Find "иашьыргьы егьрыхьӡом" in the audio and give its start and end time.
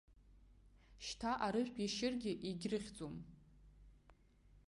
1.81-3.15